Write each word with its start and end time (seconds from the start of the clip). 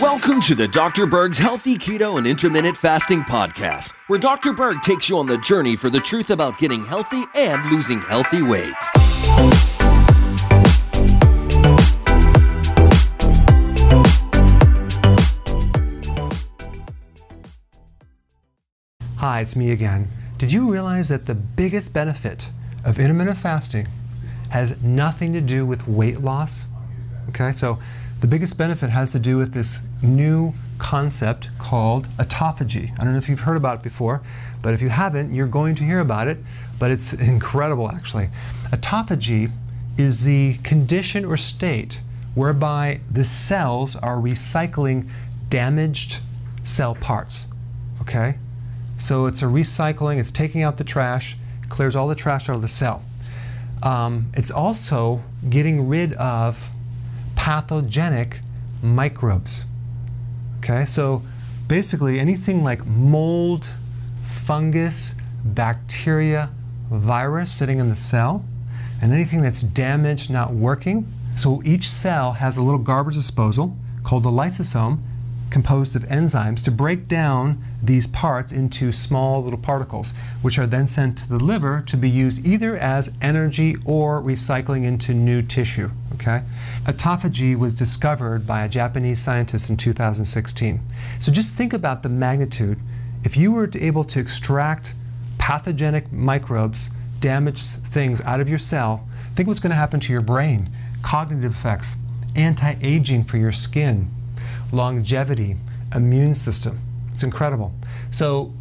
Welcome 0.00 0.40
to 0.42 0.54
the 0.54 0.68
Dr. 0.70 1.06
Berg's 1.06 1.38
Healthy 1.38 1.76
Keto 1.76 2.18
and 2.18 2.26
Intermittent 2.26 2.76
Fasting 2.76 3.22
Podcast, 3.22 3.90
where 4.06 4.20
Dr. 4.20 4.52
Berg 4.52 4.80
takes 4.82 5.08
you 5.08 5.18
on 5.18 5.26
the 5.26 5.38
journey 5.38 5.74
for 5.74 5.90
the 5.90 5.98
truth 5.98 6.30
about 6.30 6.56
getting 6.58 6.84
healthy 6.86 7.24
and 7.34 7.68
losing 7.72 8.00
healthy 8.00 8.42
weight. 8.42 8.74
Hi, 19.16 19.40
it's 19.40 19.56
me 19.56 19.72
again. 19.72 20.08
Did 20.38 20.52
you 20.52 20.70
realize 20.70 21.08
that 21.08 21.26
the 21.26 21.34
biggest 21.34 21.92
benefit 21.92 22.50
of 22.84 23.00
intermittent 23.00 23.38
fasting 23.38 23.88
has 24.50 24.80
nothing 24.80 25.32
to 25.32 25.40
do 25.40 25.66
with 25.66 25.88
weight 25.88 26.20
loss? 26.20 26.66
Okay, 27.28 27.52
so 27.52 27.78
the 28.20 28.26
biggest 28.26 28.56
benefit 28.56 28.90
has 28.90 29.12
to 29.12 29.18
do 29.18 29.36
with 29.36 29.52
this 29.52 29.82
new 30.02 30.54
concept 30.78 31.50
called 31.58 32.08
autophagy. 32.16 32.92
I 32.98 33.04
don't 33.04 33.12
know 33.12 33.18
if 33.18 33.28
you've 33.28 33.40
heard 33.40 33.56
about 33.56 33.78
it 33.78 33.82
before, 33.82 34.22
but 34.62 34.74
if 34.74 34.80
you 34.80 34.88
haven't, 34.88 35.34
you're 35.34 35.46
going 35.46 35.74
to 35.76 35.84
hear 35.84 36.00
about 36.00 36.28
it, 36.28 36.38
but 36.78 36.90
it's 36.90 37.12
incredible 37.32 37.90
actually. 37.90 38.30
Autophagy 38.70 39.50
is 39.96 40.24
the 40.24 40.58
condition 40.62 41.24
or 41.24 41.36
state 41.36 42.00
whereby 42.34 43.00
the 43.10 43.24
cells 43.24 43.94
are 43.96 44.16
recycling 44.16 45.08
damaged 45.48 46.20
cell 46.64 46.94
parts. 46.94 47.46
Okay? 48.00 48.36
So 48.98 49.26
it's 49.26 49.42
a 49.42 49.46
recycling, 49.46 50.18
it's 50.18 50.30
taking 50.30 50.62
out 50.62 50.78
the 50.78 50.84
trash, 50.84 51.36
clears 51.68 51.94
all 51.94 52.08
the 52.08 52.14
trash 52.14 52.48
out 52.48 52.56
of 52.56 52.62
the 52.62 52.68
cell. 52.68 53.02
Um, 53.82 54.30
it's 54.34 54.50
also 54.50 55.22
getting 55.48 55.88
rid 55.88 56.14
of 56.14 56.70
pathogenic 57.44 58.40
microbes. 58.82 59.66
Okay, 60.60 60.86
so 60.86 61.22
basically 61.68 62.18
anything 62.18 62.64
like 62.64 62.86
mold, 62.86 63.68
fungus, 64.24 65.14
bacteria, 65.44 66.48
virus 66.90 67.52
sitting 67.52 67.80
in 67.80 67.90
the 67.90 67.96
cell, 67.96 68.46
and 69.02 69.12
anything 69.12 69.42
that's 69.42 69.60
damaged, 69.60 70.30
not 70.30 70.54
working. 70.54 71.06
So 71.36 71.62
each 71.66 71.90
cell 71.90 72.32
has 72.32 72.56
a 72.56 72.62
little 72.62 72.80
garbage 72.80 73.16
disposal 73.16 73.76
called 74.04 74.24
a 74.24 74.30
lysosome 74.30 75.00
composed 75.50 75.94
of 75.94 76.02
enzymes 76.04 76.64
to 76.64 76.70
break 76.70 77.08
down 77.08 77.62
these 77.82 78.06
parts 78.06 78.52
into 78.52 78.90
small 78.90 79.44
little 79.44 79.58
particles, 79.58 80.14
which 80.40 80.58
are 80.58 80.66
then 80.66 80.86
sent 80.86 81.18
to 81.18 81.28
the 81.28 81.38
liver 81.38 81.82
to 81.88 81.98
be 81.98 82.08
used 82.08 82.46
either 82.46 82.74
as 82.78 83.12
energy 83.20 83.76
or 83.84 84.22
recycling 84.22 84.84
into 84.84 85.12
new 85.12 85.42
tissue. 85.42 85.90
Okay? 86.14 86.42
Autophagy 86.84 87.56
was 87.56 87.74
discovered 87.74 88.46
by 88.46 88.64
a 88.64 88.68
Japanese 88.68 89.20
scientist 89.20 89.70
in 89.70 89.76
2016. 89.76 90.80
So 91.18 91.32
just 91.32 91.54
think 91.54 91.72
about 91.72 92.02
the 92.02 92.08
magnitude. 92.08 92.78
If 93.24 93.36
you 93.36 93.52
were 93.52 93.70
able 93.74 94.04
to 94.04 94.20
extract 94.20 94.94
pathogenic 95.38 96.12
microbes, 96.12 96.90
damaged 97.20 97.62
things 97.62 98.20
out 98.22 98.40
of 98.40 98.48
your 98.48 98.58
cell, 98.58 99.08
think 99.34 99.48
what's 99.48 99.60
going 99.60 99.70
to 99.70 99.76
happen 99.76 100.00
to 100.00 100.12
your 100.12 100.22
brain, 100.22 100.70
cognitive 101.02 101.52
effects, 101.52 101.96
anti 102.34 102.74
aging 102.82 103.24
for 103.24 103.36
your 103.36 103.52
skin, 103.52 104.10
longevity, 104.72 105.56
immune 105.94 106.34
system. 106.34 106.80
It's 107.12 107.22
incredible. 107.22 107.72
So 108.10 108.52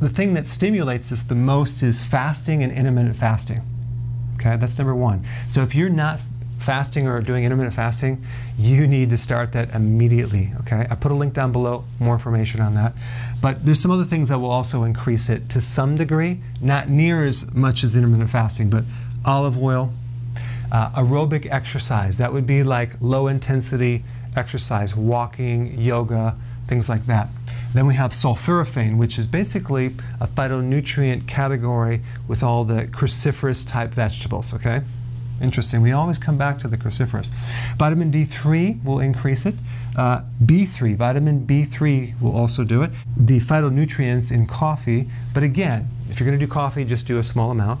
the 0.00 0.08
thing 0.08 0.34
that 0.34 0.46
stimulates 0.46 1.10
this 1.10 1.22
the 1.22 1.34
most 1.34 1.82
is 1.82 2.02
fasting 2.02 2.62
and 2.62 2.72
intermittent 2.72 3.16
fasting. 3.16 3.60
Okay, 4.34 4.56
that's 4.56 4.78
number 4.78 4.94
one. 4.94 5.24
So 5.48 5.62
if 5.62 5.74
you're 5.74 5.88
not 5.88 6.20
fasting 6.58 7.06
or 7.06 7.20
doing 7.20 7.44
intermittent 7.44 7.74
fasting, 7.74 8.24
you 8.58 8.86
need 8.86 9.10
to 9.10 9.16
start 9.16 9.52
that 9.52 9.74
immediately. 9.74 10.52
Okay, 10.60 10.86
I 10.90 10.94
put 10.94 11.12
a 11.12 11.14
link 11.14 11.34
down 11.34 11.52
below, 11.52 11.84
more 12.00 12.14
information 12.14 12.60
on 12.60 12.74
that. 12.74 12.92
But 13.40 13.64
there's 13.64 13.80
some 13.80 13.90
other 13.90 14.04
things 14.04 14.28
that 14.30 14.38
will 14.38 14.50
also 14.50 14.84
increase 14.84 15.28
it 15.28 15.48
to 15.50 15.60
some 15.60 15.96
degree, 15.96 16.40
not 16.60 16.88
near 16.88 17.24
as 17.24 17.52
much 17.54 17.84
as 17.84 17.94
intermittent 17.94 18.30
fasting, 18.30 18.70
but 18.70 18.84
olive 19.24 19.62
oil, 19.62 19.92
uh, 20.72 20.90
aerobic 20.90 21.46
exercise. 21.50 22.18
That 22.18 22.32
would 22.32 22.46
be 22.46 22.62
like 22.62 23.00
low 23.00 23.28
intensity 23.28 24.04
exercise, 24.34 24.94
walking, 24.94 25.80
yoga, 25.80 26.36
things 26.68 26.88
like 26.88 27.06
that. 27.06 27.28
Then 27.74 27.86
we 27.86 27.94
have 27.94 28.12
sulforaphane, 28.12 28.96
which 28.96 29.18
is 29.18 29.26
basically 29.26 29.94
a 30.20 30.26
phytonutrient 30.26 31.26
category 31.26 32.00
with 32.26 32.42
all 32.42 32.64
the 32.64 32.86
cruciferous 32.86 33.68
type 33.68 33.90
vegetables, 33.90 34.54
okay? 34.54 34.82
Interesting. 35.40 35.82
We 35.82 35.92
always 35.92 36.18
come 36.18 36.38
back 36.38 36.58
to 36.60 36.68
the 36.68 36.76
cruciferous. 36.76 37.26
Vitamin 37.76 38.10
D3 38.10 38.82
will 38.82 39.00
increase 39.00 39.44
it. 39.44 39.54
Uh, 39.94 40.22
B3, 40.44 40.96
vitamin 40.96 41.46
B3 41.46 42.20
will 42.20 42.34
also 42.34 42.64
do 42.64 42.82
it. 42.82 42.90
The 43.16 43.38
phytonutrients 43.38 44.32
in 44.32 44.46
coffee, 44.46 45.08
but 45.34 45.42
again, 45.42 45.88
if 46.08 46.18
you're 46.18 46.26
going 46.26 46.38
to 46.38 46.44
do 46.44 46.50
coffee, 46.50 46.84
just 46.84 47.06
do 47.06 47.18
a 47.18 47.22
small 47.22 47.50
amount. 47.50 47.80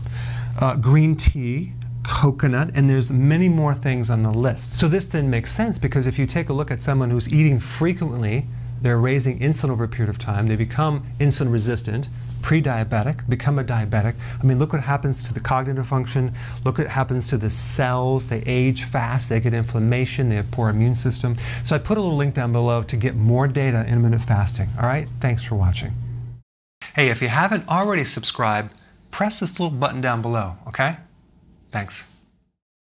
Uh, 0.60 0.76
green 0.76 1.16
tea, 1.16 1.72
coconut, 2.02 2.70
and 2.74 2.88
there's 2.88 3.10
many 3.10 3.48
more 3.48 3.74
things 3.74 4.10
on 4.10 4.22
the 4.22 4.30
list. 4.30 4.78
So 4.78 4.88
this 4.88 5.06
then 5.06 5.30
makes 5.30 5.52
sense 5.52 5.78
because 5.78 6.06
if 6.06 6.18
you 6.18 6.26
take 6.26 6.48
a 6.48 6.52
look 6.52 6.70
at 6.70 6.82
someone 6.82 7.10
who's 7.10 7.32
eating 7.32 7.58
frequently, 7.58 8.46
they're 8.80 8.98
raising 8.98 9.38
insulin 9.40 9.70
over 9.70 9.84
a 9.84 9.88
period 9.88 10.10
of 10.10 10.18
time, 10.18 10.48
they 10.48 10.56
become 10.56 11.06
insulin 11.18 11.50
resistant, 11.50 12.08
pre-diabetic, 12.46 13.28
become 13.28 13.58
a 13.58 13.64
diabetic. 13.64 14.14
I 14.40 14.46
mean, 14.46 14.60
look 14.60 14.72
what 14.72 14.84
happens 14.84 15.24
to 15.24 15.34
the 15.34 15.40
cognitive 15.40 15.88
function. 15.88 16.32
Look 16.62 16.78
what 16.78 16.86
happens 16.86 17.26
to 17.30 17.36
the 17.36 17.50
cells. 17.50 18.28
They 18.28 18.40
age 18.46 18.84
fast. 18.84 19.30
They 19.30 19.40
get 19.40 19.52
inflammation. 19.52 20.28
They 20.28 20.36
have 20.36 20.52
poor 20.52 20.68
immune 20.68 20.94
system. 20.94 21.36
So 21.64 21.74
I 21.74 21.80
put 21.80 21.98
a 21.98 22.00
little 22.00 22.16
link 22.16 22.36
down 22.36 22.52
below 22.52 22.84
to 22.84 22.96
get 22.96 23.16
more 23.16 23.48
data 23.48 23.80
in 23.80 23.86
intermittent 23.86 24.22
fasting. 24.22 24.68
All 24.80 24.86
right? 24.86 25.08
Thanks 25.20 25.42
for 25.42 25.56
watching. 25.56 25.90
Hey, 26.94 27.08
if 27.08 27.20
you 27.20 27.26
haven't 27.26 27.66
already 27.66 28.04
subscribed, 28.04 28.72
press 29.10 29.40
this 29.40 29.58
little 29.58 29.76
button 29.76 30.00
down 30.00 30.22
below, 30.22 30.54
okay? 30.68 30.98
Thanks. 31.72 32.06